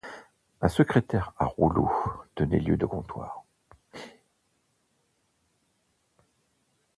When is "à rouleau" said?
1.37-1.87